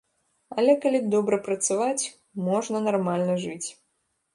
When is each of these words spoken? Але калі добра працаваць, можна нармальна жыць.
Але 0.61 0.75
калі 0.85 1.01
добра 1.13 1.39
працаваць, 1.49 2.03
можна 2.49 2.77
нармальна 2.91 3.41
жыць. 3.47 3.67